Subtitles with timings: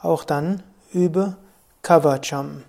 [0.00, 0.62] auch dann
[0.92, 1.36] übe
[1.82, 2.62] Kavacham.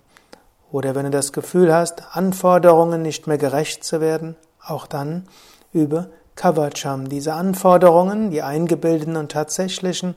[0.74, 5.28] Oder wenn du das Gefühl hast, Anforderungen nicht mehr gerecht zu werden, auch dann
[5.72, 7.08] übe Kavacham.
[7.08, 10.16] Diese Anforderungen, die eingebildeten und tatsächlichen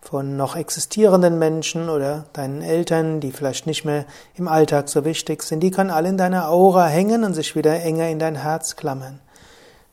[0.00, 5.44] von noch existierenden Menschen oder deinen Eltern, die vielleicht nicht mehr im Alltag so wichtig
[5.44, 8.74] sind, die können alle in deiner Aura hängen und sich wieder enger in dein Herz
[8.74, 9.20] klammern.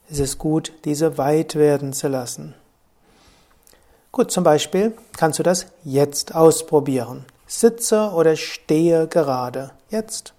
[0.10, 2.56] Es ist gut, diese weit werden zu lassen.
[4.12, 7.28] Gut, zum Beispiel kannst du das jetzt ausprobieren.
[7.52, 9.72] Sitze oder stehe gerade.
[9.89, 10.36] Jetzt.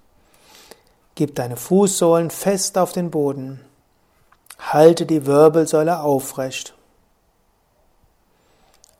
[1.16, 3.60] Gib deine Fußsohlen fest auf den Boden.
[4.60, 6.74] Halte die Wirbelsäule aufrecht.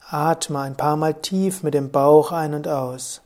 [0.09, 3.23] Atme ein paar Mal tief mit dem Bauch ein und aus.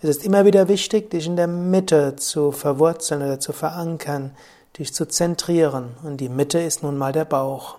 [0.00, 4.34] Es ist immer wieder wichtig, dich in der Mitte zu verwurzeln oder zu verankern,
[4.78, 5.94] dich zu zentrieren.
[6.02, 7.76] Und die Mitte ist nun mal der Bauch.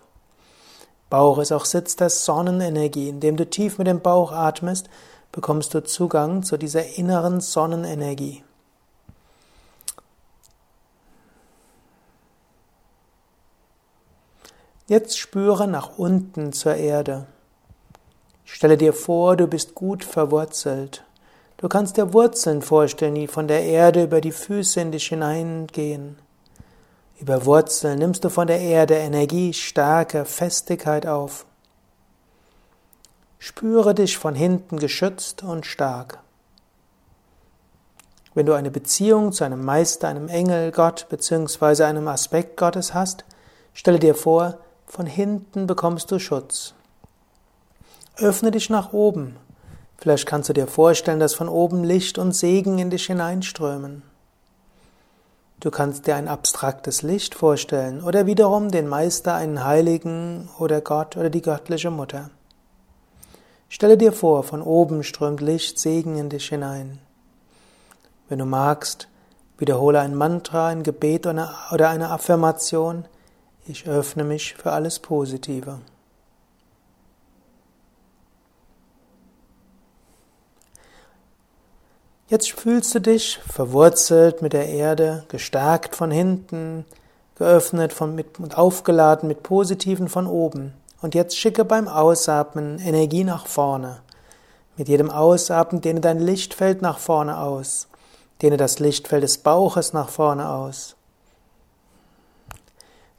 [1.09, 3.09] Bauch ist auch Sitz der Sonnenenergie.
[3.09, 4.87] Indem du tief mit dem Bauch atmest,
[5.33, 8.43] bekommst du Zugang zu dieser inneren Sonnenenergie.
[14.87, 17.25] Jetzt spüre nach unten zur Erde.
[18.45, 21.03] Stelle dir vor, du bist gut verwurzelt.
[21.57, 26.17] Du kannst dir Wurzeln vorstellen, die von der Erde über die Füße in dich hineingehen.
[27.19, 31.45] Über Wurzeln nimmst du von der Erde Energie, Stärke, Festigkeit auf.
[33.45, 36.19] Spüre dich von hinten geschützt und stark.
[38.33, 41.83] Wenn du eine Beziehung zu einem Meister, einem Engel, Gott bzw.
[41.83, 43.25] einem Aspekt Gottes hast,
[43.73, 46.73] stelle dir vor, von hinten bekommst du Schutz.
[48.15, 49.35] Öffne dich nach oben.
[49.97, 54.03] Vielleicht kannst du dir vorstellen, dass von oben Licht und Segen in dich hineinströmen.
[55.59, 61.17] Du kannst dir ein abstraktes Licht vorstellen oder wiederum den Meister, einen Heiligen oder Gott
[61.17, 62.29] oder die göttliche Mutter.
[63.73, 66.99] Stelle dir vor, von oben strömt Licht, Segen in dich hinein.
[68.29, 69.07] Wenn du magst,
[69.57, 73.05] wiederhole ein Mantra, ein Gebet oder eine Affirmation.
[73.65, 75.79] Ich öffne mich für alles Positive.
[82.27, 86.85] Jetzt fühlst du dich verwurzelt mit der Erde, gestärkt von hinten,
[87.33, 90.75] geöffnet von, mit, und aufgeladen mit Positiven von oben.
[91.03, 93.99] Und jetzt schicke beim Ausatmen Energie nach vorne.
[94.77, 97.89] Mit jedem Ausatmen dehne dein Lichtfeld nach vorne aus.
[98.41, 100.95] Dehne das Lichtfeld des Bauches nach vorne aus.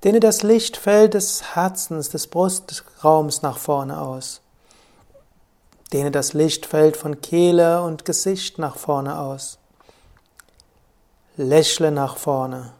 [0.02, 4.40] Dehne das Lichtfeld des Herzens, des Brustraums nach vorne aus.
[5.92, 9.58] Dehne das Lichtfeld von Kehle und Gesicht nach vorne aus.
[11.36, 12.72] Lächle nach vorne.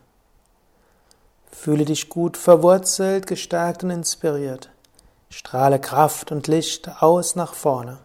[1.53, 4.71] Fühle dich gut verwurzelt, gestärkt und inspiriert.
[5.37, 7.99] Strahle Kraft und Licht aus nach vorne.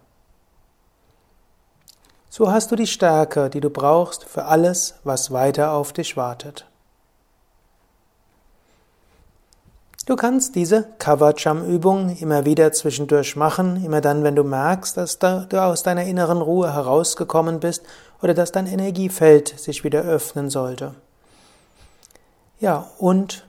[2.27, 6.65] So hast du die Stärke, die du brauchst für alles, was weiter auf dich wartet.
[10.07, 15.61] Du kannst diese Kavacham-Übung immer wieder zwischendurch machen, immer dann, wenn du merkst, dass du
[15.61, 17.83] aus deiner inneren Ruhe herausgekommen bist
[18.23, 20.95] oder dass dein Energiefeld sich wieder öffnen sollte.
[22.59, 23.47] Ja, und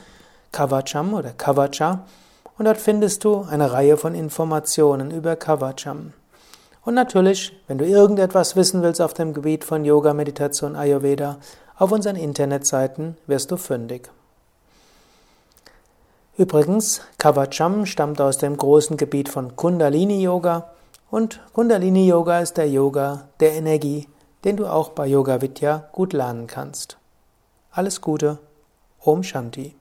[0.52, 2.00] Kavacham oder Kavacha
[2.58, 6.14] und dort findest du eine Reihe von Informationen über Kavacham.
[6.84, 11.38] Und natürlich, wenn du irgendetwas wissen willst auf dem Gebiet von Yoga, Meditation, Ayurveda,
[11.78, 14.10] auf unseren Internetseiten wirst du fündig.
[16.38, 20.72] Übrigens, Kavacham stammt aus dem großen Gebiet von Kundalini Yoga
[21.10, 24.08] und Kundalini Yoga ist der Yoga der Energie,
[24.44, 26.98] den du auch bei Yoga Vidya gut lernen kannst.
[27.72, 28.40] Alles Gute,
[29.02, 29.76] Om Shanti.